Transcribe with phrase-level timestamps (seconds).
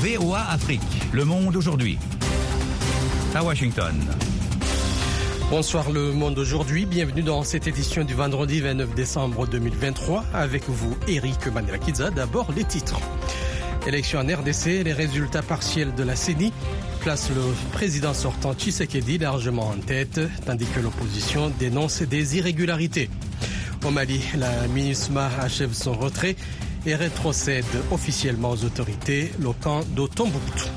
[0.00, 0.80] VOA Afrique,
[1.12, 1.98] le monde aujourd'hui.
[3.34, 3.96] À Washington.
[5.50, 10.96] Bonsoir le monde aujourd'hui, bienvenue dans cette édition du vendredi 29 décembre 2023 avec vous
[11.08, 12.10] Eric Manelakiza.
[12.10, 13.00] D'abord les titres.
[13.88, 16.52] Élection en RDC, les résultats partiels de la CENI
[17.00, 17.42] placent le
[17.72, 23.10] président sortant Tshisekedi largement en tête, tandis que l'opposition dénonce des irrégularités.
[23.84, 26.36] Au Mali, la MINUSMA achève son retrait
[26.86, 30.68] et rétrocède officiellement aux autorités le camp d'Otombouctou.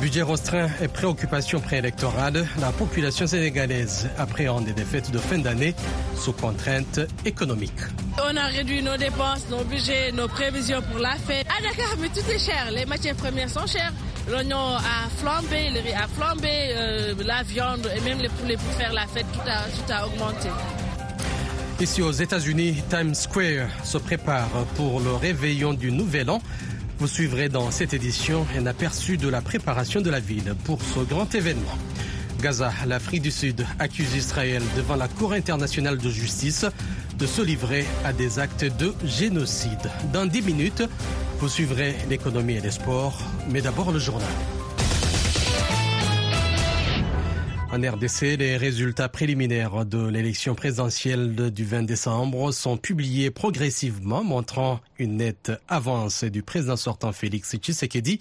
[0.00, 5.74] Budget restreint et préoccupations préélectorales, la population sénégalaise appréhende des défaites de fin d'année
[6.16, 7.80] sous contraintes économiques.
[8.18, 11.46] On a réduit nos dépenses, nos budgets, nos prévisions pour la fête.
[11.48, 12.70] À mais tout est cher.
[12.72, 13.92] Les matières premières sont chères.
[14.28, 18.72] L'oignon a flambé, le riz a flambé, euh, la viande et même les poulets pour
[18.74, 20.48] faire la fête, tout a augmenté.
[21.80, 26.40] Ici aux États-Unis, Times Square se prépare pour le réveillon du Nouvel An.
[26.98, 31.00] Vous suivrez dans cette édition un aperçu de la préparation de la ville pour ce
[31.00, 31.76] grand événement.
[32.40, 36.64] Gaza, l'Afrique du Sud accuse Israël devant la Cour internationale de justice
[37.18, 39.90] de se livrer à des actes de génocide.
[40.12, 40.84] Dans 10 minutes,
[41.40, 43.18] vous suivrez l'économie et les sports,
[43.50, 44.30] mais d'abord le journal.
[47.74, 54.78] En RDC, les résultats préliminaires de l'élection présidentielle du 20 décembre sont publiés progressivement, montrant
[55.00, 58.20] une nette avance du président sortant Félix Tshisekedi.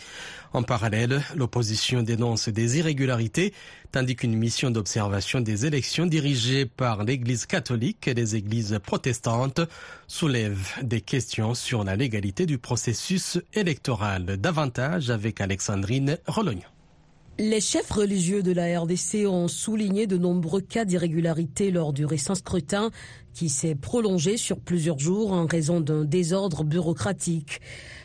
[0.54, 3.54] En parallèle, l'opposition dénonce des irrégularités,
[3.92, 9.62] tandis qu'une mission d'observation des élections dirigée par l'Église catholique et les églises protestantes
[10.08, 14.38] soulève des questions sur la légalité du processus électoral.
[14.38, 16.73] Davantage avec Alexandrine Rolognon.
[17.40, 22.36] Les chefs religieux de la RDC ont souligné de nombreux cas d'irrégularité lors du récent
[22.36, 22.92] scrutin
[23.34, 27.60] qui s'est prolongé sur plusieurs jours en raison d'un désordre bureaucratique.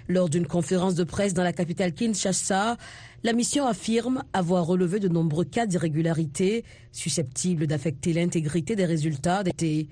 [0.09, 2.79] Lors d'une conférence de presse dans la capitale Kinshasa,
[3.23, 9.89] la mission affirme avoir relevé de nombreux cas d'irrégularité susceptibles d'affecter l'intégrité des résultats d'été.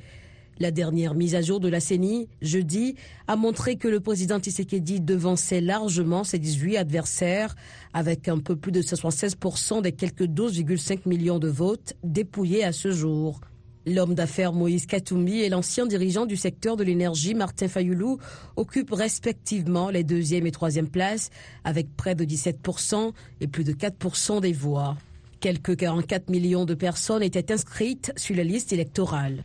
[0.59, 2.95] La dernière mise à jour de la CENI, jeudi,
[3.29, 7.55] a montré que le président Tshisekedi devançait largement ses 18 adversaires
[7.93, 12.91] avec un peu plus de 76% des quelques 12,5 millions de votes dépouillés à ce
[12.91, 13.41] jour.
[13.85, 18.19] L'homme d'affaires Moïse Katoumi et l'ancien dirigeant du secteur de l'énergie Martin Fayoulou
[18.57, 21.31] occupent respectivement les deuxième et troisième places
[21.65, 23.13] avec près de 17%
[23.43, 24.97] et plus de 4% des voix.
[25.39, 29.45] Quelques 44 millions de personnes étaient inscrites sur la liste électorale.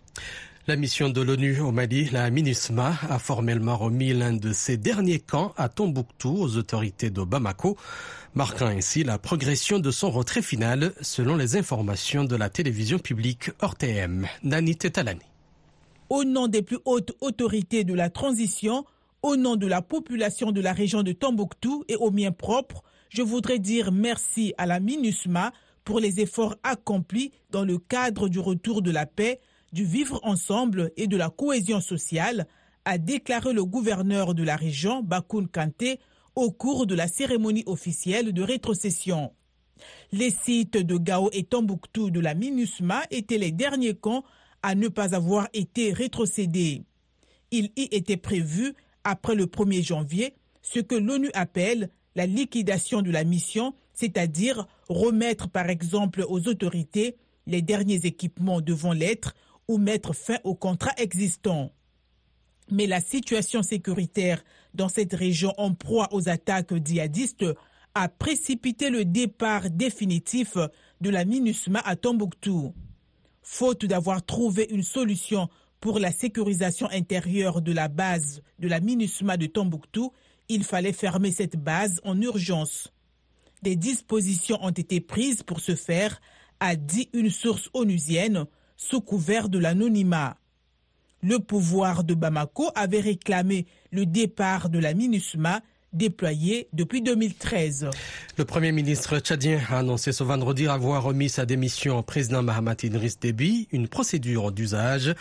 [0.68, 5.18] La mission de l'ONU au Mali, la MINUSMA, a formellement remis l'un de ses derniers
[5.18, 7.78] camps à Tombouctou aux autorités de Bamako,
[8.36, 13.50] marquant ainsi la progression de son retrait final selon les informations de la télévision publique
[13.60, 14.28] RTM.
[14.44, 15.22] Nani Tetalani.
[16.10, 18.86] Au nom des plus hautes autorités de la transition,
[19.24, 23.24] au nom de la population de la région de Tombouctou et au mien propre, je
[23.24, 28.84] voudrais dire merci à la MINUSMA pour les efforts accomplis dans le cadre du retour
[28.84, 29.40] de la paix
[29.72, 32.48] du vivre ensemble et de la cohésion sociale,
[32.86, 36.00] a déclaré le gouverneur de la région, Bakoun Kanté,
[36.36, 39.34] au cours de la cérémonie officielle de rétrocession.
[40.12, 44.24] Les sites de Gao et Tombouctou de la MINUSMA étaient les derniers camps
[44.64, 46.84] à ne pas avoir été rétrocédés.
[47.52, 53.12] Il y était prévu, après le 1er janvier, ce que l'ONU appelle la liquidation de
[53.12, 57.18] la mission, c'est-à-dire remettre par exemple aux autorités
[57.48, 59.34] les derniers équipements devant l'être
[59.68, 61.72] ou mettre fin au contrat existant.
[62.70, 67.46] Mais la situation sécuritaire dans cette région en proie aux attaques djihadistes
[67.94, 70.58] a précipité le départ définitif
[71.02, 72.74] de la MINUSMA à Tombouctou.
[73.42, 75.50] Faute d'avoir trouvé une solution
[75.82, 80.14] pour la sécurisation intérieure de la base de la MINUSMA de Tombouctou,
[80.48, 82.94] il fallait fermer cette base en urgence.
[83.64, 86.22] Des dispositions ont été prises pour ce faire,
[86.60, 88.46] a dit une source onusienne,
[88.82, 90.38] sous couvert de l'anonymat.
[91.22, 95.62] Le pouvoir de Bamako avait réclamé le départ de la MINUSMA
[95.94, 97.90] déployée depuis 2013.
[98.38, 102.78] Le Premier ministre tchadien a annoncé ce vendredi avoir remis sa démission au président Mahamat
[102.84, 105.14] Idriss Déby, une procédure d'usage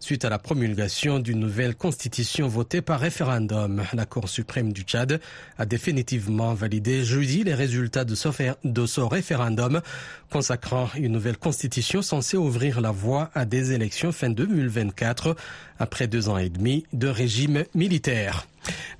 [0.00, 3.82] suite à la promulgation d'une nouvelle constitution votée par référendum.
[3.94, 5.20] La Cour suprême du Tchad
[5.56, 8.28] a définitivement validé jeudi les résultats de ce,
[8.64, 9.80] de ce référendum
[10.30, 15.36] consacrant une nouvelle constitution censée ouvrir la voie à des élections fin 2024
[15.78, 18.46] après deux ans et demi de régime militaire.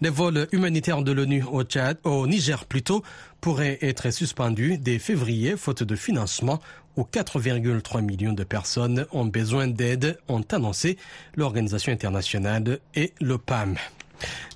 [0.01, 3.03] Les vols humanitaires de l'ONU au Tchad, au Niger plutôt,
[3.41, 6.61] pourraient être suspendus dès février faute de financement
[6.97, 10.99] où 4,3 millions de personnes ont besoin d'aide, ont annoncé
[11.37, 13.77] l'Organisation internationale et le PAM.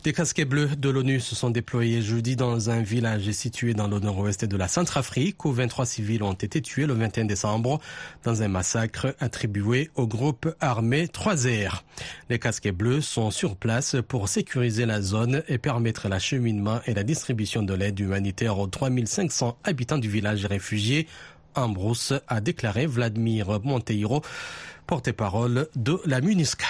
[0.04, 4.00] Des casquets bleus de l'ONU se sont déployés jeudi dans un village situé dans le
[4.00, 7.80] nord-ouest de la Centrafrique où 23 civils ont été tués le 21 décembre
[8.24, 11.82] dans un massacre attribué au groupe armé 3R.
[12.30, 17.04] Les casquets bleus sont sur place pour sécuriser la zone et permettre l'acheminement et la
[17.04, 21.06] distribution de l'aide humanitaire aux 3500 habitants du village réfugié
[21.54, 21.74] en
[22.28, 24.22] a déclaré Vladimir Monteiro,
[24.86, 26.66] porte-parole de la MUNISCA.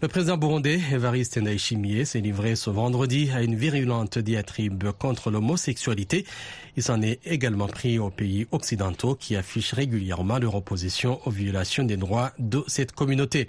[0.00, 6.26] Le président burundais Evariste Ndayishimiye s'est livré ce vendredi à une virulente diatribe contre l'homosexualité.
[6.76, 11.84] Il s'en est également pris aux pays occidentaux qui affichent régulièrement leur opposition aux violations
[11.84, 13.48] des droits de cette communauté.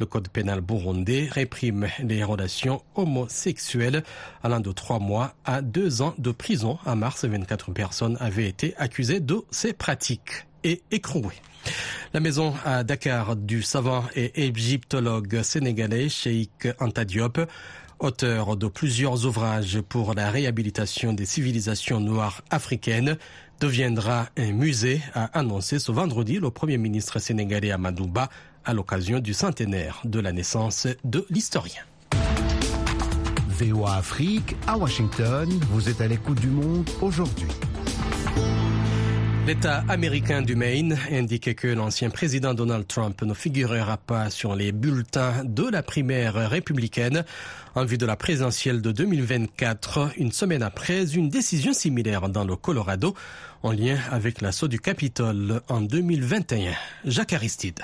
[0.00, 4.02] Le code pénal burundais réprime les relations homosexuelles
[4.42, 6.78] allant de trois mois à deux ans de prison.
[6.84, 11.40] En mars, 24 personnes avaient été accusées de ces pratiques et écrouées.
[12.14, 17.40] La maison à Dakar du savant et égyptologue sénégalais Sheikh Anta Diop,
[17.98, 23.16] auteur de plusieurs ouvrages pour la réhabilitation des civilisations noires africaines,
[23.60, 28.28] deviendra un musée, a annoncé ce vendredi le premier ministre sénégalais Amadouba
[28.64, 31.82] à l'occasion du centenaire de la naissance de l'historien.
[33.48, 37.46] VOA Afrique, à Washington, vous êtes à l'écoute du monde aujourd'hui.
[39.44, 44.70] L'État américain du Maine indique que l'ancien président Donald Trump ne figurera pas sur les
[44.70, 47.24] bulletins de la primaire républicaine
[47.74, 52.54] en vue de la présidentielle de 2024, une semaine après une décision similaire dans le
[52.54, 53.16] Colorado
[53.64, 56.74] en lien avec l'assaut du Capitole en 2021.
[57.04, 57.80] Jacques Aristide.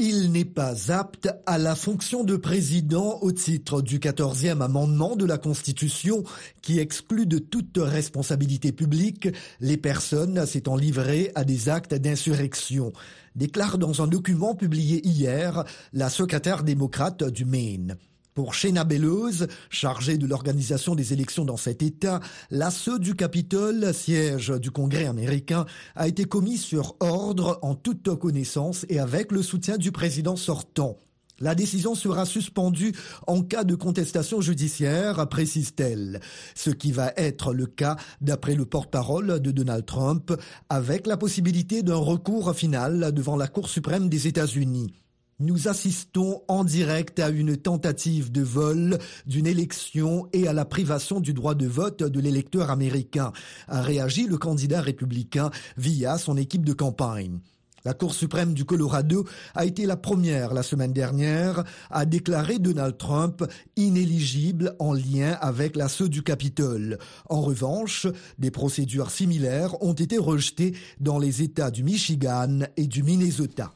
[0.00, 5.24] Il n'est pas apte à la fonction de président au titre du 14e amendement de
[5.24, 6.24] la Constitution
[6.62, 9.28] qui exclut de toute responsabilité publique
[9.60, 12.92] les personnes s'étant livrées à des actes d'insurrection,
[13.36, 15.62] déclare dans un document publié hier
[15.92, 17.96] la secrétaire démocrate du Maine.
[18.34, 22.18] Pour Shena Bellows, chargée de l'organisation des élections dans cet État,
[22.50, 28.86] l'assaut du Capitole, siège du Congrès américain, a été commis sur ordre en toute connaissance
[28.88, 30.96] et avec le soutien du président sortant.
[31.38, 32.92] La décision sera suspendue
[33.28, 36.20] en cas de contestation judiciaire, précise-t-elle.
[36.56, 40.32] Ce qui va être le cas d'après le porte-parole de Donald Trump,
[40.68, 44.92] avec la possibilité d'un recours final devant la Cour suprême des États-Unis.
[45.40, 51.18] Nous assistons en direct à une tentative de vol d'une élection et à la privation
[51.18, 53.32] du droit de vote de l'électeur américain,
[53.66, 57.40] a réagi le candidat républicain via son équipe de campagne.
[57.84, 59.26] La Cour suprême du Colorado
[59.56, 63.44] a été la première la semaine dernière à déclarer Donald Trump
[63.74, 66.98] inéligible en lien avec l'assaut du Capitole.
[67.28, 68.06] En revanche,
[68.38, 73.72] des procédures similaires ont été rejetées dans les États du Michigan et du Minnesota.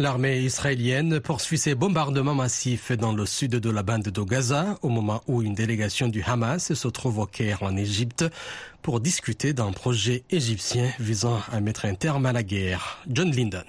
[0.00, 4.88] L'armée israélienne poursuit ses bombardements massifs dans le sud de la bande de Gaza au
[4.88, 8.24] moment où une délégation du Hamas se trouve au Caire en Égypte
[8.80, 13.02] pour discuter d'un projet égyptien visant à mettre un terme à la guerre.
[13.10, 13.66] John Linden.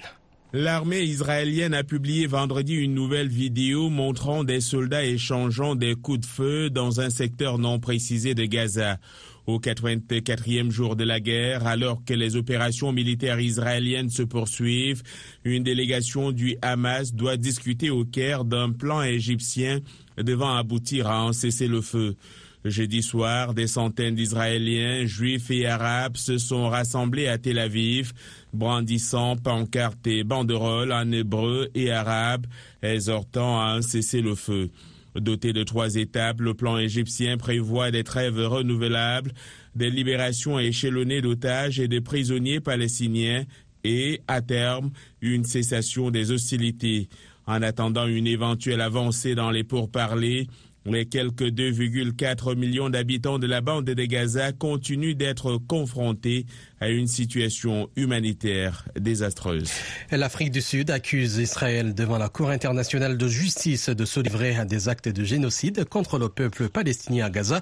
[0.54, 6.26] L'armée israélienne a publié vendredi une nouvelle vidéo montrant des soldats échangeant des coups de
[6.26, 9.00] feu dans un secteur non précisé de Gaza.
[9.48, 15.02] Au 84e jour de la guerre, alors que les opérations militaires israéliennes se poursuivent,
[15.44, 19.80] une délégation du Hamas doit discuter au Caire d'un plan égyptien
[20.18, 22.16] devant aboutir à un cessez-le-feu.
[22.64, 28.14] Jeudi soir, des centaines d'Israéliens, juifs et arabes se sont rassemblés à Tel Aviv,
[28.54, 32.46] brandissant pancartes et banderoles en hébreu et arabe,
[32.84, 34.70] exhortant à un cessez-le-feu.
[35.16, 39.34] Doté de trois étapes, le plan égyptien prévoit des trêves renouvelables,
[39.76, 43.44] des libérations échelonnées d'otages et de prisonniers palestiniens
[43.84, 44.92] et, à terme,
[45.22, 47.10] une cessation des hostilités.
[47.46, 50.48] En attendant une éventuelle avancée dans les pourparlers,
[50.86, 56.46] les quelques 2,4 millions d'habitants de la bande de Gaza continuent d'être confrontés
[56.80, 59.70] à une situation humanitaire désastreuse.
[60.12, 64.66] L'Afrique du Sud accuse Israël devant la Cour internationale de justice de se livrer à
[64.66, 67.62] des actes de génocide contre le peuple palestinien à Gaza,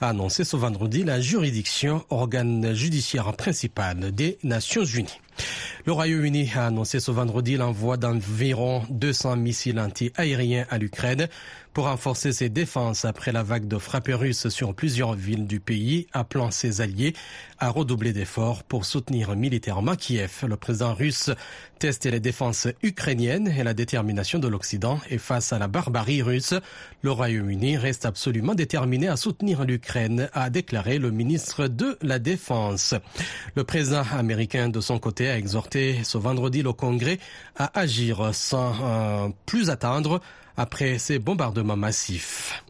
[0.00, 5.18] a annoncé ce vendredi la juridiction, organe judiciaire principal des Nations Unies.
[5.86, 11.28] Le Royaume-Uni a annoncé ce vendredi l'envoi d'environ 200 missiles anti-aériens à l'Ukraine
[11.72, 16.06] pour renforcer ses défenses après la vague de frappes russes sur plusieurs villes du pays,
[16.12, 17.14] appelant ses alliés
[17.58, 20.44] à redoubler d'efforts pour soutenir militairement Kiev.
[20.48, 21.30] Le président russe
[21.78, 26.54] teste les défenses ukrainiennes et la détermination de l'Occident et face à la barbarie russe,
[27.02, 32.94] le Royaume-Uni reste absolument déterminé à soutenir l'Ukraine, a déclaré le ministre de la Défense.
[33.54, 37.18] Le président américain, de son côté, a exhorté ce vendredi le Congrès
[37.56, 40.20] à agir sans euh, plus attendre
[40.60, 42.62] après ces bombardements massifs.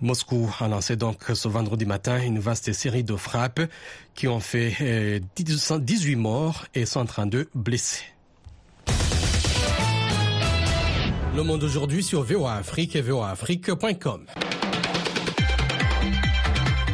[0.00, 3.60] Moscou a lancé donc ce vendredi matin une vaste série de frappes
[4.14, 8.04] qui ont fait 18 euh, morts et 132 blessés.
[11.34, 14.24] Le monde aujourd'hui sur VOA et voaafrique.com.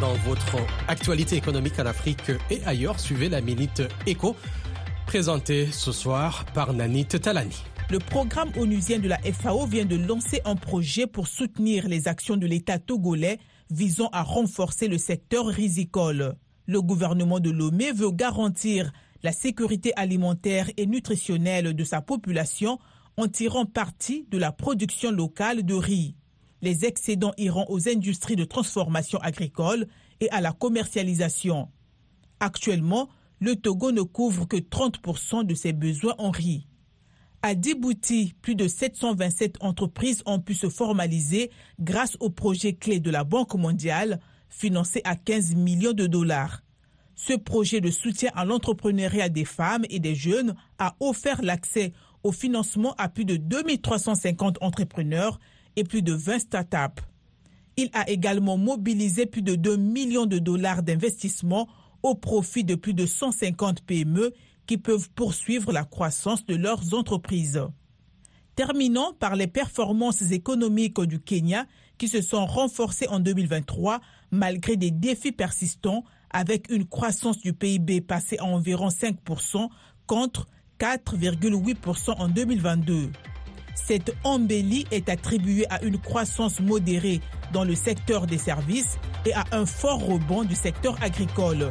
[0.00, 0.57] Dans votre
[0.88, 4.35] actualité économique en Afrique et ailleurs, suivez la Minute Éco,
[5.07, 7.71] présentée ce soir par Nanit Talani.
[7.92, 12.38] Le programme onusien de la FAO vient de lancer un projet pour soutenir les actions
[12.38, 13.38] de l'État togolais
[13.70, 16.37] visant à renforcer le secteur risicole.
[16.64, 22.78] Le gouvernement de Lomé veut garantir la sécurité alimentaire et nutritionnelle de sa population
[23.18, 26.16] en tirant parti de la production locale de riz.
[26.62, 29.87] Les excédents iront aux industries de transformation agricole
[30.20, 31.68] et à la commercialisation.
[32.40, 36.66] Actuellement, le Togo ne couvre que 30% de ses besoins en riz.
[37.44, 43.11] À Djibouti, plus de 727 entreprises ont pu se formaliser grâce au projet clé de
[43.11, 46.62] la Banque mondiale, financé à 15 millions de dollars.
[47.16, 52.30] Ce projet de soutien à l'entrepreneuriat des femmes et des jeunes a offert l'accès au
[52.30, 55.40] financement à plus de 2350 entrepreneurs
[55.75, 57.02] et plus de 20 startups.
[57.76, 61.66] Il a également mobilisé plus de 2 millions de dollars d'investissement
[62.04, 64.32] au profit de plus de 150 PME
[64.72, 67.62] qui peuvent poursuivre la croissance de leurs entreprises.
[68.56, 71.66] Terminons par les performances économiques du Kenya
[71.98, 74.00] qui se sont renforcées en 2023
[74.30, 79.68] malgré des défis persistants avec une croissance du PIB passée à environ 5%
[80.06, 80.48] contre
[80.80, 83.10] 4,8% en 2022.
[83.74, 87.20] Cette embellie est attribuée à une croissance modérée
[87.52, 91.68] dans le secteur des services et à un fort rebond du secteur agricole.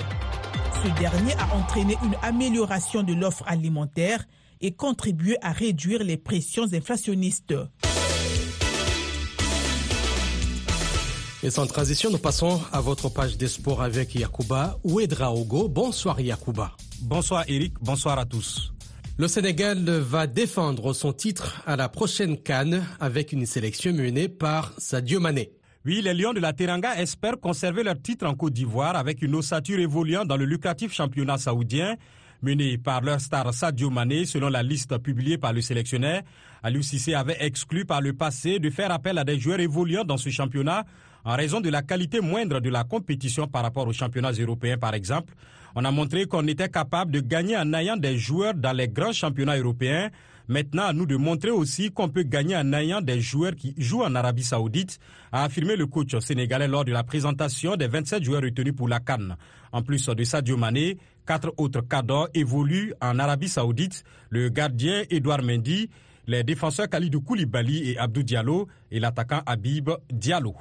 [0.83, 4.25] Ce dernier a entraîné une amélioration de l'offre alimentaire
[4.61, 7.53] et contribué à réduire les pressions inflationnistes.
[11.43, 15.67] Et sans transition, nous passons à votre page des sports avec Yakuba Ouedraogo.
[15.67, 16.71] Bonsoir Yakuba.
[17.01, 18.71] Bonsoir Eric, bonsoir à tous.
[19.17, 24.73] Le Sénégal va défendre son titre à la prochaine Cannes avec une sélection menée par
[24.77, 25.51] Sadio Mané.
[25.83, 29.33] Oui, les Lions de la Teranga espèrent conserver leur titre en Côte d'Ivoire avec une
[29.33, 31.95] ossature évoluant dans le lucratif championnat saoudien
[32.43, 36.21] mené par leur star Sadio Mané selon la liste publiée par le sélectionneur.
[36.61, 36.81] Aliou
[37.15, 40.85] avait exclu par le passé de faire appel à des joueurs évoluant dans ce championnat
[41.23, 44.93] en raison de la qualité moindre de la compétition par rapport aux championnats européens par
[44.93, 45.33] exemple.
[45.75, 49.13] On a montré qu'on était capable de gagner en ayant des joueurs dans les grands
[49.13, 50.09] championnats européens.
[50.51, 54.03] Maintenant, à nous de montrer aussi qu'on peut gagner en ayant des joueurs qui jouent
[54.03, 54.99] en Arabie Saoudite,
[55.31, 58.99] a affirmé le coach sénégalais lors de la présentation des 27 joueurs retenus pour la
[58.99, 59.37] Cannes.
[59.71, 65.41] En plus de Sadio Mané, quatre autres cadres évoluent en Arabie Saoudite, le gardien Edouard
[65.41, 65.89] Mendy,
[66.27, 70.57] les défenseurs Khalidou Koulibaly et Abdou Diallo et l'attaquant Habib Diallo.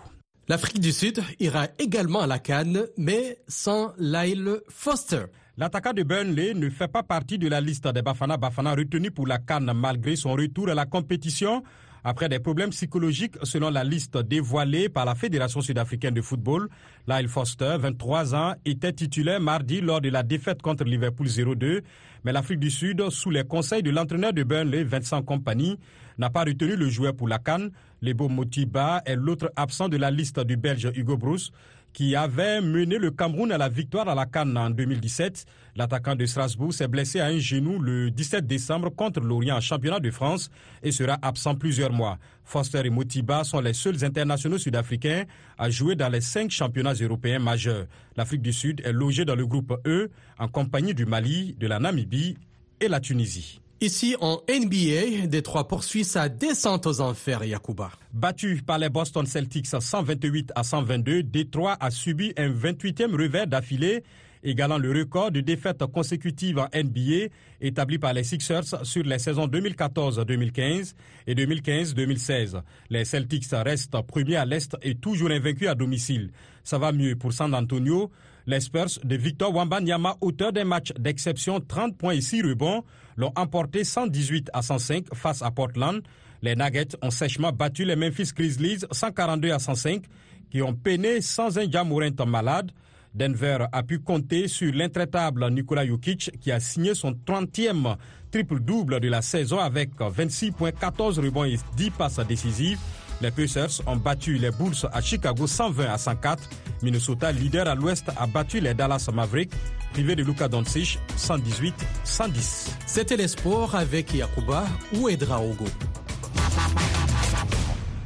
[0.46, 5.24] L'Afrique du Sud ira également à la Cannes, mais sans Lyle Foster.
[5.60, 9.26] L'attaquant de Burnley ne fait pas partie de la liste des Bafana Bafana retenus pour
[9.26, 11.62] la Cannes malgré son retour à la compétition
[12.02, 16.70] après des problèmes psychologiques selon la liste dévoilée par la Fédération sud-africaine de football.
[17.06, 21.82] Lyle Foster, 23 ans, était titulaire mardi lors de la défaite contre Liverpool 0-2,
[22.24, 25.78] mais l'Afrique du Sud, sous les conseils de l'entraîneur de Burnley, Vincent Company,
[26.16, 27.70] n'a pas retenu le joueur pour la Cannes.
[28.00, 31.52] Lebo Motiba est l'autre absent de la liste du Belge Hugo Bruce
[31.92, 35.44] qui avait mené le Cameroun à la victoire à la Cannes en 2017.
[35.76, 40.00] L'attaquant de Strasbourg s'est blessé à un genou le 17 décembre contre l'Orient en championnat
[40.00, 40.50] de France
[40.82, 42.18] et sera absent plusieurs mois.
[42.44, 45.24] Foster et Motiba sont les seuls internationaux sud-africains
[45.58, 47.86] à jouer dans les cinq championnats européens majeurs.
[48.16, 51.78] L'Afrique du Sud est logée dans le groupe E en compagnie du Mali, de la
[51.78, 52.36] Namibie
[52.80, 53.59] et la Tunisie.
[53.82, 57.90] Ici en NBA, Détroit poursuit sa descente aux enfers, Yakuba.
[58.12, 64.04] Battu par les Boston Celtics 128 à 122, Détroit a subi un 28e revers d'affilée,
[64.44, 67.32] égalant le record de défaites consécutives en NBA
[67.62, 70.92] établi par les Sixers sur les saisons 2014-2015
[71.26, 72.60] et 2015-2016.
[72.90, 76.32] Les Celtics restent premiers à l'Est et toujours invaincus à domicile.
[76.64, 78.10] Ça va mieux pour San Antonio.
[78.50, 82.82] Les Spurs de Victor Wambanyama, auteur d'un match d'exception 30 points et 6 rebonds,
[83.16, 86.02] l'ont emporté 118 à 105 face à Portland.
[86.42, 90.02] Les Nuggets ont sèchement battu les Memphis Grizzlies 142 à 105
[90.50, 92.72] qui ont peiné sans un Jamorant malade.
[93.14, 97.94] Denver a pu compter sur l'intraitable Nikola Jokic qui a signé son 30e
[98.32, 102.80] triple-double de la saison avec 26 points, 14 rebonds et 10 passes décisives.
[103.20, 106.42] Les Pacers ont battu les Bulls à Chicago 120 à 104.
[106.82, 109.52] Minnesota, leader à l'ouest, a battu les Dallas Mavericks,
[109.92, 112.68] privé de Luka Doncic 118-110.
[112.86, 115.66] C'était les sports avec Yakuba ou Edra Ogo.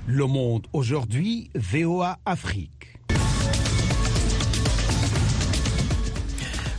[0.06, 2.70] Le Monde aujourd'hui, VOA Afrique.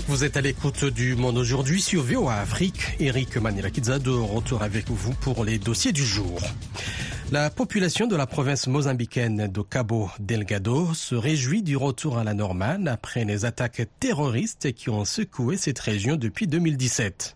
[0.08, 2.96] Vous êtes à l'écoute du Monde aujourd'hui sur VOA Afrique.
[3.00, 6.40] Eric Manilakidza de retour avec vous pour les dossiers du jour.
[7.32, 12.36] La population de la province mozambicaine de Cabo Delgado se réjouit du retour à la
[12.36, 17.36] normale après les attaques terroristes qui ont secoué cette région depuis 2017.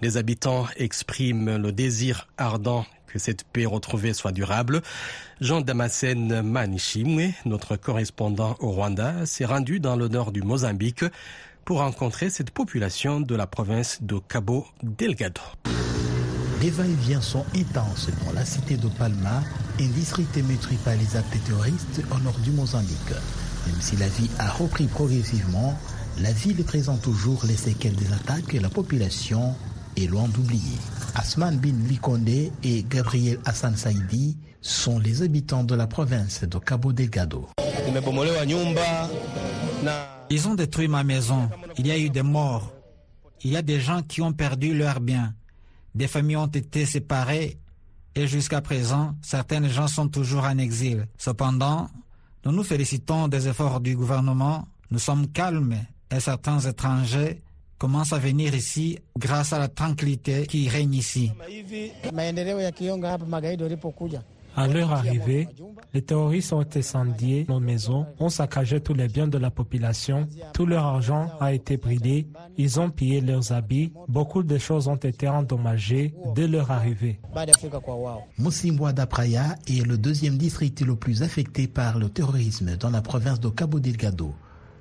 [0.00, 4.80] Les habitants expriment le désir ardent que cette paix retrouvée soit durable.
[5.42, 11.04] Jean Damascène Manishimwe, notre correspondant au Rwanda, s'est rendu dans le nord du Mozambique
[11.66, 15.42] pour rencontrer cette population de la province de Cabo Delgado.
[16.60, 19.42] Les va-et-vient sont intenses dans la cité de Palma,
[19.80, 20.42] un district
[20.84, 23.12] par les actes terroristes au nord du Mozambique.
[23.66, 25.78] Même si la vie a repris progressivement,
[26.20, 29.54] la ville présente toujours les séquelles des attaques et la population
[29.96, 30.78] est loin d'oublier.
[31.14, 36.92] Asman Bin Likonde et Gabriel Hassan Saidi sont les habitants de la province de Cabo
[36.92, 37.46] Delgado.
[40.30, 41.48] Ils ont détruit ma maison.
[41.78, 42.72] Il y a eu des morts.
[43.44, 45.34] Il y a des gens qui ont perdu leurs biens.
[45.98, 47.58] Des familles ont été séparées
[48.14, 51.08] et jusqu'à présent, certaines gens sont toujours en exil.
[51.18, 51.88] Cependant,
[52.44, 54.68] nous nous félicitons des efforts du gouvernement.
[54.92, 55.74] Nous sommes calmes
[56.12, 57.42] et certains étrangers
[57.78, 61.32] commencent à venir ici grâce à la tranquillité qui règne ici.
[64.58, 65.46] À leur arrivée,
[65.94, 70.66] les terroristes ont incendié nos maisons, ont saccagé tous les biens de la population, tout
[70.66, 75.28] leur argent a été brûlé, ils ont pillé leurs habits, beaucoup de choses ont été
[75.28, 77.20] endommagées dès leur arrivée.
[78.36, 83.38] Moussimbwa d'Apraya est le deuxième district le plus affecté par le terrorisme dans la province
[83.38, 84.34] de Cabo Delgado.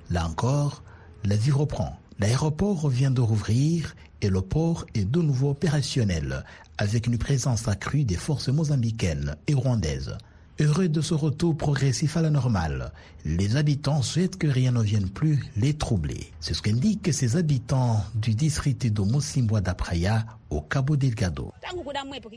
[0.10, 0.82] Là encore,
[1.24, 1.98] la vie reprend.
[2.20, 6.44] L'aéroport revient de rouvrir et le port est de nouveau opérationnel
[6.78, 10.18] avec une présence accrue des forces mozambicaines et rwandaises.
[10.60, 12.92] Heureux de ce retour progressif à la normale,
[13.26, 16.32] les habitants souhaitent que rien ne vienne plus les troubler.
[16.40, 21.52] C'est ce qu'indiquent ces habitants du district de Mosimbwa d'Apraya au Cabo Delgado.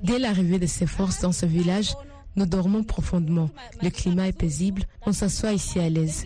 [0.02, 1.94] Dès l'arrivée de ces forces dans ce village,
[2.36, 3.48] nous dormons profondément.
[3.82, 6.24] Le climat est paisible, on s'assoit ici à l'aise.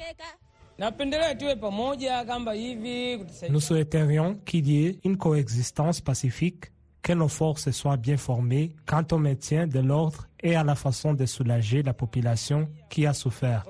[3.49, 6.67] Nous souhaiterions qu'il y ait une coexistence pacifique,
[7.03, 11.13] que nos forces soient bien formées quant au maintien de l'ordre et à la façon
[11.13, 13.65] de soulager la population qui a souffert.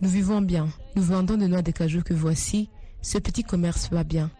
[0.00, 0.68] Nous vivons bien.
[0.96, 2.70] Nous vendons de noix de cajou que voici.
[3.02, 4.30] Ce petit commerce va bien.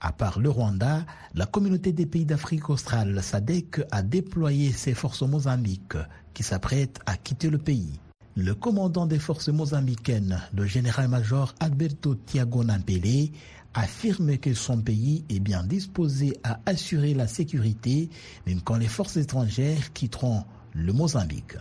[0.00, 5.22] À part le Rwanda, la communauté des pays d'Afrique australe SADC a déployé ses forces
[5.22, 5.96] au Mozambique
[6.32, 8.00] qui s'apprêtent à quitter le pays.
[8.36, 13.30] Le commandant des forces mozambicaines, le général-major Alberto Tiago Nampele,
[13.74, 18.08] affirme que son pays est bien disposé à assurer la sécurité,
[18.46, 21.54] même quand les forces étrangères quitteront le Mozambique.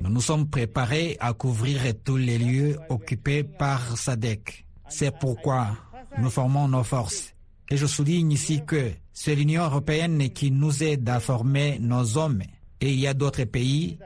[0.00, 4.64] Nous nous sommes préparés à couvrir tous les lieux occupés par SADC.
[4.90, 5.68] C'est pourquoi
[6.18, 7.34] nous formons nos forces.
[7.70, 12.42] Et je souligne ici que c'est l'Union européenne qui nous aide à former nos hommes.
[12.80, 13.98] Et il y a d'autres pays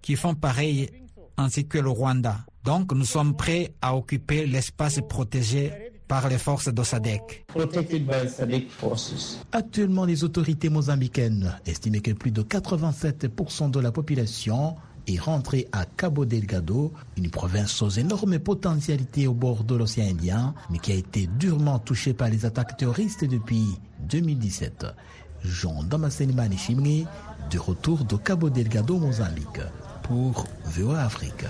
[0.00, 0.88] qui font pareil,
[1.36, 2.38] ainsi que le Rwanda.
[2.64, 7.44] Donc nous sommes prêts à occuper l'espace protégé par les forces de SADC.
[9.52, 14.74] Actuellement, les autorités mozambicaines estiment que plus de 87% de la population
[15.14, 20.54] est rentrée à Cabo Delgado, une province aux énormes potentialités au bord de l'océan Indien,
[20.70, 23.64] mais qui a été durement touchée par les attaques terroristes depuis
[24.08, 24.86] 2017.
[25.44, 27.06] Jean Damascene Manishimwe,
[27.50, 29.60] du retour de Cabo Delgado, Mozambique
[30.10, 31.44] pour VOA Afrique.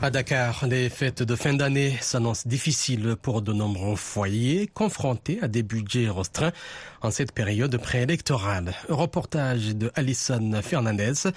[0.00, 5.46] À Dakar, les fêtes de fin d'année s'annoncent difficiles pour de nombreux foyers confrontés à
[5.48, 6.52] des budgets restreints
[7.02, 8.72] en cette période préélectorale.
[8.88, 11.28] Reportage de Alison Fernandez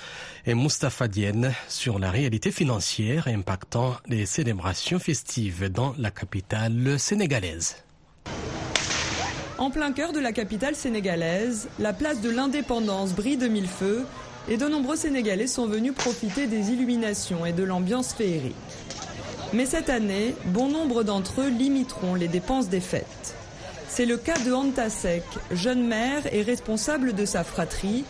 [0.46, 7.84] et Mustapha Dienne sur la réalité financière impactant les célébrations festives dans la capitale sénégalaise.
[9.58, 14.06] En plein cœur de la capitale sénégalaise, la place de l'indépendance brille de mille feux
[14.50, 18.56] et de nombreux Sénégalais sont venus profiter des illuminations et de l'ambiance féerique.
[19.54, 23.36] Mais cette année, bon nombre d'entre eux limiteront les dépenses des fêtes.
[23.90, 28.06] C'est le cas de Antasek, jeune mère et responsable de sa fratrie.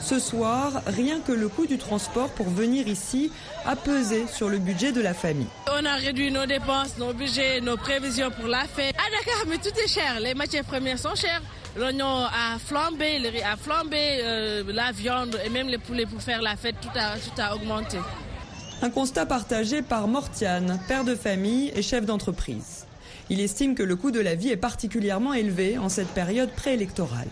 [0.00, 3.30] Ce soir, rien que le coût du transport pour venir ici
[3.64, 5.46] a pesé sur le budget de la famille.
[5.70, 8.94] On a réduit nos dépenses, nos budgets, nos prévisions pour la fête.
[8.96, 10.20] À Dakar, mais tout est cher.
[10.20, 11.42] Les matières premières sont chères.
[11.76, 16.20] L'oignon a flambé, le riz a flambé, euh, la viande et même les poulets pour
[16.20, 17.98] faire la fête, tout a, tout a augmenté.
[18.82, 22.86] Un constat partagé par Mortiane, père de famille et chef d'entreprise.
[23.30, 27.28] Il estime que le coût de la vie est particulièrement élevé en cette période préélectorale.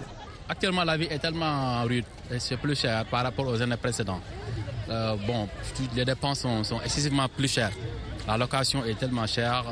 [0.50, 4.22] Actuellement, la vie est tellement rude et c'est plus cher par rapport aux années précédentes.
[4.88, 5.48] Euh, bon,
[5.94, 7.70] les dépenses sont, excessivement plus chères.
[8.26, 9.64] La location est tellement chère,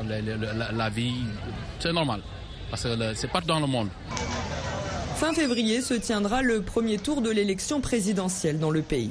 [0.72, 1.14] la, vie,
[1.80, 2.20] c'est normal,
[2.70, 3.88] parce que c'est partout dans le monde.
[5.16, 9.10] Fin février se tiendra le premier tour de l'élection présidentielle dans le pays.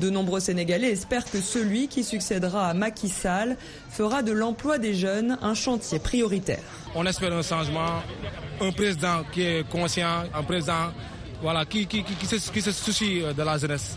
[0.00, 3.56] De nombreux Sénégalais espèrent que celui qui succédera à Macky Sall
[3.88, 6.60] fera de l'emploi des jeunes un chantier prioritaire.
[6.94, 8.02] On espère un changement,
[8.60, 10.92] un président qui est conscient, un président
[11.42, 12.38] voilà, qui, qui, qui, se,
[12.72, 13.96] soucie de la jeunesse.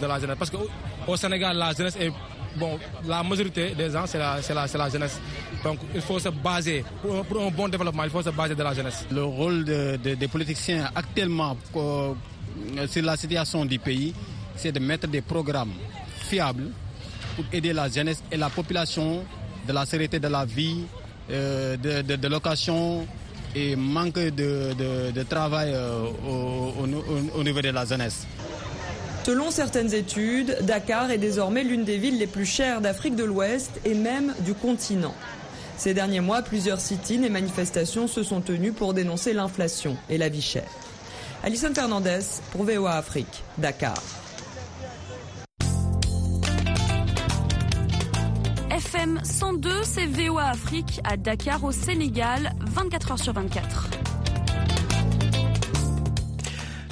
[0.00, 0.36] De la jeunesse.
[0.38, 2.10] Parce qu'au Sénégal, la jeunesse est
[2.56, 5.20] bon, la majorité des gens, c'est la, la, la, jeunesse.
[5.62, 8.74] Donc il faut se baser, pour, un bon développement, il faut se baser de la
[8.74, 9.06] jeunesse.
[9.10, 12.14] Le rôle des politiciens actuellement euh,
[12.88, 14.14] sur la situation du pays,
[14.56, 15.72] c'est de mettre des programmes
[16.28, 16.70] fiables
[17.36, 19.24] pour aider la jeunesse et la population
[19.66, 20.84] de la sécurité de la vie,
[21.30, 23.06] euh, de, location
[23.54, 26.06] et manque de, travail euh,
[27.34, 28.26] au, niveau de la jeunesse.
[29.24, 33.72] Selon certaines études, Dakar est désormais l'une des villes les plus chères d'Afrique de l'Ouest
[33.84, 35.14] et même du continent.
[35.76, 40.28] Ces derniers mois, plusieurs sit-ins et manifestations se sont tenues pour dénoncer l'inflation et la
[40.28, 40.68] vie chère.
[41.44, 42.20] Alison Fernandez
[42.52, 44.02] pour VOA Afrique, Dakar.
[49.08, 53.90] FM 102, c'est VOA Afrique à Dakar au Sénégal, 24 h sur 24.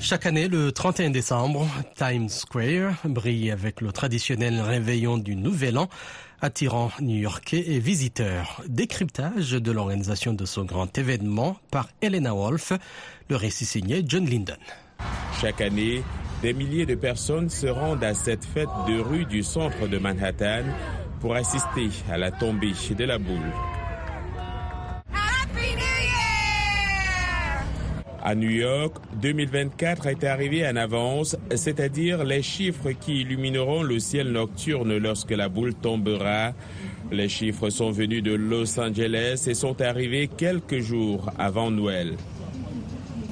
[0.00, 5.88] Chaque année, le 31 décembre, Times Square brille avec le traditionnel réveillon du Nouvel An,
[6.40, 8.62] attirant New-Yorkais et visiteurs.
[8.66, 12.72] Décryptage de l'organisation de ce grand événement par Elena Wolf,
[13.28, 14.56] le récit signé John Linden.
[15.40, 16.02] Chaque année,
[16.40, 20.64] des milliers de personnes se rendent à cette fête de rue du centre de Manhattan
[21.20, 23.52] pour assister à la tombée de la boule.
[28.28, 34.32] À New York, 2024 est arrivé en avance, c'est-à-dire les chiffres qui illumineront le ciel
[34.32, 36.52] nocturne lorsque la boule tombera.
[37.12, 42.16] Les chiffres sont venus de Los Angeles et sont arrivés quelques jours avant Noël.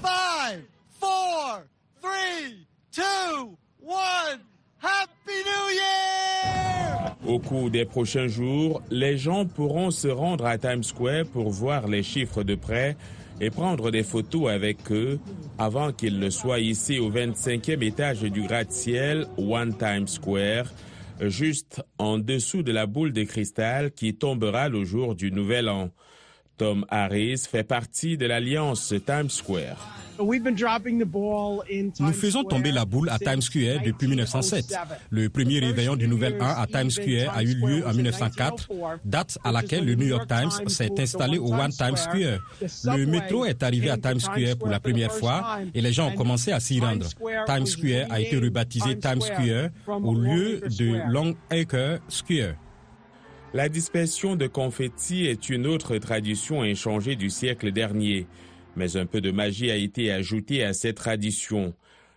[0.00, 0.62] Five,
[1.00, 1.62] four,
[2.00, 4.38] three, two, one.
[4.84, 7.16] Happy New Year!
[7.26, 11.88] Au cours des prochains jours, les gens pourront se rendre à Times Square pour voir
[11.88, 12.94] les chiffres de près
[13.40, 15.18] et prendre des photos avec eux
[15.56, 20.66] avant qu'ils ne soient ici au 25e étage du gratte-ciel One Times Square,
[21.22, 25.88] juste en dessous de la boule de cristal qui tombera le jour du Nouvel An.
[26.56, 29.76] Tom Harris fait partie de l'alliance Times Square.
[30.18, 34.76] Nous faisons tomber la boule à Times Square depuis 1907.
[35.10, 38.68] Le premier réveillon du Nouvel An à Times Square a eu lieu en 1904,
[39.04, 42.38] date à laquelle le New York Times s'est installé au One Times Square.
[42.96, 46.14] Le métro est arrivé à Times Square pour la première fois et les gens ont
[46.14, 47.08] commencé à s'y rendre.
[47.46, 52.54] Times Square a été rebaptisé Times Square au lieu de Long Acre Square.
[53.54, 58.26] La dispersion de confettis est une autre tradition inchangée du siècle dernier.
[58.74, 61.72] Mais un peu de magie a été ajoutée à cette tradition.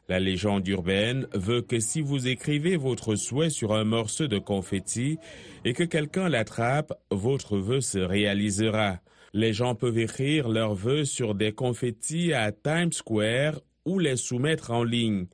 [0.10, 5.20] La légende urbaine veut que si vous écrivez votre souhait sur un morceau de confetti
[5.64, 8.98] et que quelqu'un l'attrape, votre vœu se réalisera.
[9.34, 14.72] Les gens peuvent écrire leurs vœux sur des confettis à Times Square ou les soumettre
[14.72, 15.28] en ligne.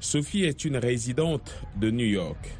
[0.00, 2.50] Sophie est une résidente de New York.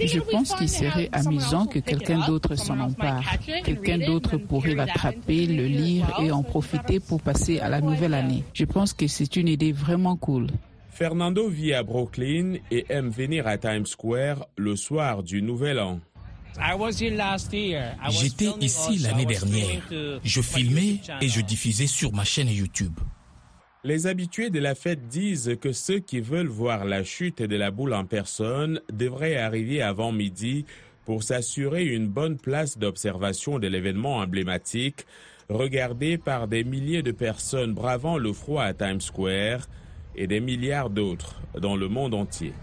[0.00, 3.24] Je pense qu'il serait amusant que quelqu'un d'autre s'en empare.
[3.64, 8.44] Quelqu'un d'autre pourrait l'attraper, le lire et en profiter pour passer à la nouvelle année.
[8.52, 10.48] Je pense que c'est une idée vraiment cool.
[10.90, 16.00] Fernando vit à Brooklyn et aime venir à Times Square le soir du Nouvel An.
[18.08, 19.82] J'étais ici l'année dernière.
[20.24, 22.98] Je filmais et je diffusais sur ma chaîne YouTube.
[23.86, 27.70] Les habitués de la fête disent que ceux qui veulent voir la chute de la
[27.70, 30.64] boule en personne devraient arriver avant midi
[31.04, 35.06] pour s'assurer une bonne place d'observation de l'événement emblématique,
[35.48, 39.68] regardé par des milliers de personnes bravant le froid à Times Square
[40.16, 42.54] et des milliards d'autres dans le monde entier.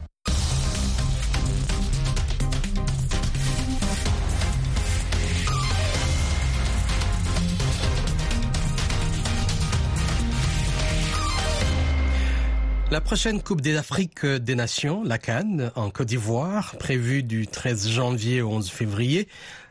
[12.94, 18.44] La prochaine Coupe d'Afrique des Nations, la Cannes, en Côte d'Ivoire, prévue du 13 janvier
[18.44, 19.28] au 11 février,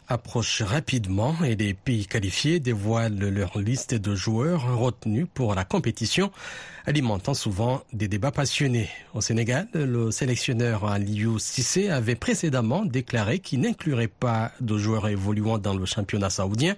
[0.08, 6.32] approche rapidement et les pays qualifiés dévoilent leur liste de joueurs retenus pour la compétition,
[6.84, 8.90] alimentant souvent des débats passionnés.
[9.14, 15.58] Au Sénégal, le sélectionneur Aliou Sissé avait précédemment déclaré qu'il n'inclurait pas de joueurs évoluant
[15.58, 16.74] dans le championnat saoudien,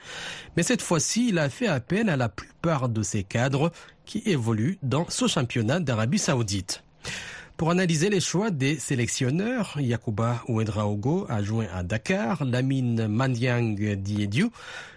[0.58, 3.72] mais cette fois-ci, il a fait appel à la plupart de ses cadres
[4.04, 6.82] qui évoluent dans ce championnat d'Arabie saoudite.
[7.56, 14.48] Pour analyser les choix des sélectionneurs, Yakuba Ouedraogo a joint à Dakar, Lamine Mandiang Diediu,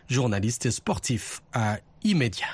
[0.10, 2.48] journaliste sportif à Immédiat.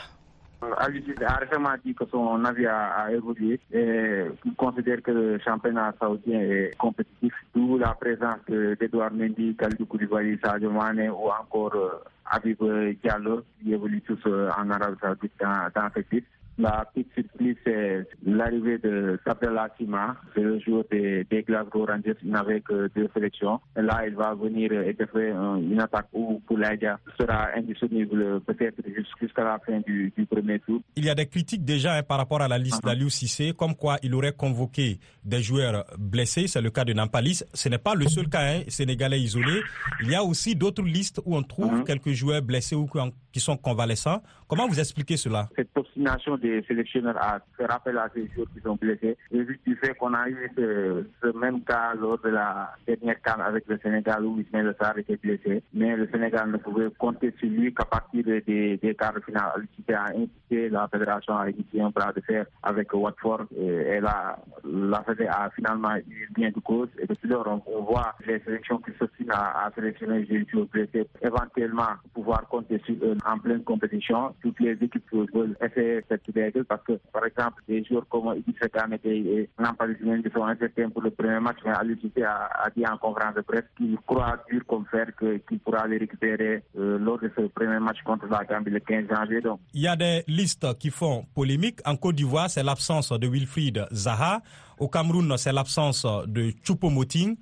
[0.77, 5.93] Alucide a récemment dit que son avis a, évolué et qu'il considère que le championnat
[5.99, 12.03] saoudien est compétitif, d'où la présence d'Edouard Mendy, Khalidou Koulibaly, Sadio Mane ou encore euh,
[12.25, 12.57] Habib
[13.01, 16.27] Diallo qui évoluent tous euh, en Arabie Saoudite dans, dans cette liste.
[16.57, 22.15] La petite surprise, c'est l'arrivée de Sabel Sima, c'est le joueur des, des, Glasgow Rangers.
[22.23, 23.59] Il n'avait que deux sélections.
[23.75, 28.81] Et là, il va venir et faire une attaque où Poulaïdia sera indisponible peut-être
[29.19, 30.81] jusqu'à la fin du, du, premier tour.
[30.95, 33.53] Il y a des critiques déjà hein, par rapport à la liste uh d'Aliou Cissé,
[33.57, 36.47] comme quoi il aurait convoqué des joueurs blessés.
[36.47, 37.41] C'est le cas de Nampalis.
[37.53, 39.61] Ce n'est pas le seul cas hein, sénégalais isolé.
[40.01, 41.83] Il y a aussi d'autres listes où on trouve uh-huh.
[41.83, 42.87] quelques joueurs blessés ou
[43.31, 44.21] qui sont convalescents.
[44.47, 45.49] Comment vous expliquez cela?
[45.55, 49.17] Cette obstination des sélectionneurs à faire appel à ces joueurs qui sont blessés.
[49.31, 53.39] Et vu du fait qu'on a eu ce, même cas lors de la dernière CAN
[53.39, 57.49] avec le Sénégal où Ismaël Sarr était blessé, mais le Sénégal ne pouvait compter sur
[57.49, 59.65] lui qu'à partir des, des quarts de finale.
[59.87, 64.37] Il a incité la fédération à initier un bras de fer avec Watford et, là,
[64.63, 66.89] la fédération a finalement eu bien de cause.
[66.99, 71.07] Et depuis lors, on, voit les sélections qui s'obstinent à, à sélectionner des joueurs blessés,
[71.21, 74.33] éventuellement pouvoir compter sur eux en pleine compétition.
[74.41, 76.23] Toutes les équipes veulent essayer cette
[76.67, 81.01] parce que, par exemple, des joueurs comme Idrissa Gane et Nampalys Mendy sont incertains pour
[81.01, 84.61] le premier match, mais Alucité a, a, dit en conférence de presse qu'il croit dur
[84.67, 88.71] comme fer qu'il pourra les récupérer euh, lors de ce premier match contre la Gambie
[88.71, 89.41] le 15 janvier.
[89.41, 89.59] Donc.
[89.73, 91.79] Il y a des listes qui font polémique.
[91.85, 94.41] En Côte d'Ivoire, c'est l'absence de Wilfried Zaha.
[94.79, 97.37] Au Cameroun, c'est l'absence de Choupo-Moting.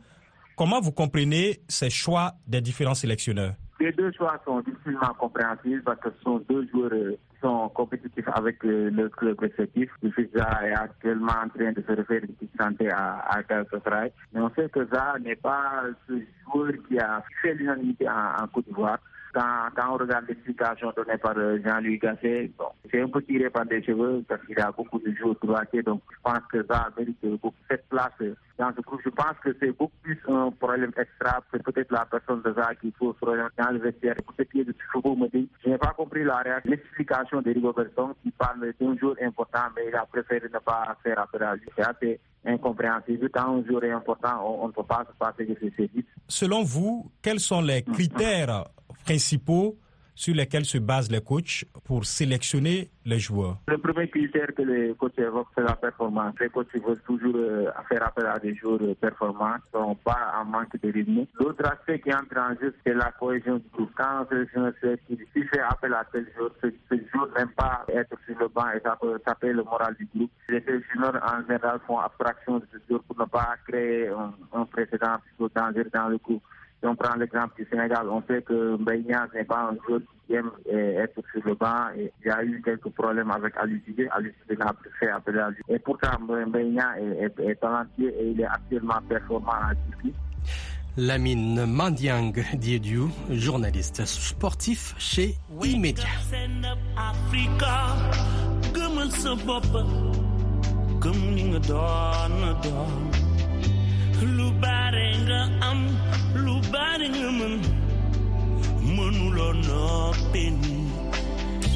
[0.56, 3.56] Comment vous comprenez ces choix des différents sélectionneurs?
[3.82, 8.28] Les deux choix sont difficilement compréhensibles parce que ce sont deux joueurs euh, sont compétitifs
[8.36, 9.90] avec le club respectif.
[10.04, 14.12] Le fils est actuellement en train de se refaire une petite santé à, à Galatasaray.
[14.34, 16.14] Mais on sait que Zaha n'est pas ce
[16.46, 19.00] joueur qui a fait l'unanimité en, en Côte d'Ivoire.
[19.34, 23.66] Quand, on regarde l'explication donnée par euh, Jean-Louis Gasset, bon, c'est un peu tiré par
[23.66, 25.84] des cheveux parce qu'il a beaucoup de joueurs droitiers.
[25.84, 28.12] Donc, je pense que ça mérite beaucoup cette place
[28.58, 29.02] dans ce groupe.
[29.04, 31.42] Je pense que c'est beaucoup plus un problème extra.
[31.52, 34.16] C'est peut-être la personne de ça qu'il faut se dans le vestiaire.
[34.26, 34.76] Pour ce qui est de
[35.64, 39.84] je n'ai pas compris la réaction, l'explication de Rigoberton qui parle d'un jour important, mais
[39.88, 41.68] il a préféré ne pas faire appel à lui.
[41.76, 43.30] C'est assez incompréhensible.
[43.34, 46.06] Quand un jour est important, on, ne peut pas se passer de ces services.
[46.28, 48.66] Selon vous, quels sont les critères
[49.04, 49.78] principaux
[50.16, 54.94] sur lesquels se basent les coachs pour sélectionner les joueurs Le premier critère que les
[54.96, 56.36] coachs évoquent, c'est la performance.
[56.40, 60.34] Les coachs veulent toujours euh, faire appel à des joueurs performants, qui ne sont pas
[60.40, 61.26] en manque de rythme.
[61.40, 63.92] L'autre aspect qui entre en jeu, c'est la cohésion du groupe.
[63.98, 64.74] Quand un sélectionneur
[65.34, 66.68] s'il fait appel à tel joueur, ce,
[67.12, 70.32] joueur n'aime pas être sur le banc et ça peut taper le moral du groupe.
[70.50, 74.66] Les sélectionneurs, en général, font abstraction de ce joueur pour ne pas créer un, un
[74.66, 76.44] précédent dangereux dans le groupe.
[76.82, 80.34] Si on prend l'exemple du Sénégal, on sait que Mbaïnia n'est pas un joueur qui
[80.34, 81.90] aime eh, être sur le banc.
[81.96, 84.08] Et il y a eu quelques problèmes avec Alucide.
[84.12, 85.62] Alucide n'a plus fait appeler à lui.
[85.70, 90.14] Et pourtant, Mbaïnia est, est, talentueux et il est actuellement performant à Turquie.
[90.98, 96.04] Lamine Mandiang Diediu, journaliste sportif chez Imedia.
[109.68, 110.56] Noppin.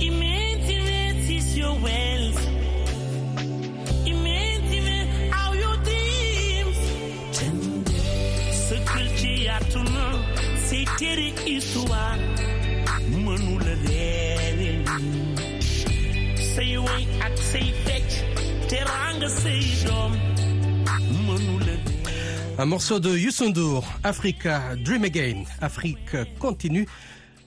[0.01, 0.85] Imagine
[1.29, 2.47] is your wealth.
[4.05, 6.79] Imagine how your dreams.
[8.85, 10.05] Kër ci yaatu na
[10.67, 12.19] say tere histoire
[16.53, 17.03] say way
[17.49, 17.67] say
[18.69, 20.13] teranga say doom
[21.27, 21.74] mënula
[22.57, 23.51] Un morceau de Youssou
[24.03, 25.43] Africa Dream Again.
[25.59, 26.87] Afrique continue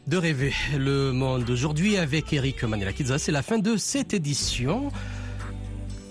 [0.06, 3.18] de rêver le monde aujourd'hui avec Eric Manela-Kidza.
[3.18, 4.92] C'est la fin de cette édition,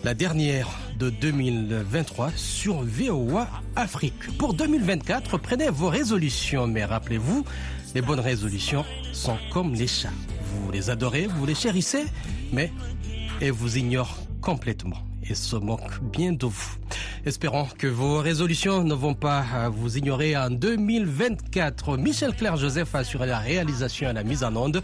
[0.04, 4.36] la dernière de 2023 sur VOA Afrique.
[4.40, 7.46] Pour 2024, prenez vos résolutions, mais rappelez-vous,
[7.94, 8.84] les bonnes résolutions
[9.14, 10.10] sont comme les chats.
[10.42, 12.06] Vous les adorez, vous les chérissez,
[12.52, 12.72] mais
[13.42, 16.76] elles vous ignorent complètement et se moquent bien de vous.
[17.26, 21.98] Espérons que vos résolutions ne vont pas vous ignorer en 2024.
[21.98, 24.82] Michel Claire Joseph a assuré la réalisation et la mise en onde.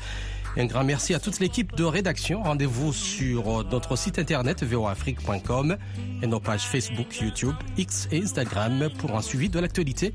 [0.56, 2.44] Un grand merci à toute l'équipe de rédaction.
[2.44, 5.78] Rendez-vous sur notre site internet voafrique.com
[6.22, 10.14] et nos pages Facebook, YouTube, X et Instagram pour un suivi de l'actualité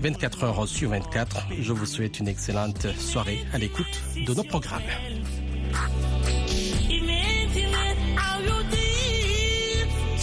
[0.00, 1.48] 24 heures sur 24.
[1.60, 4.82] Je vous souhaite une excellente soirée à l'écoute de nos programmes.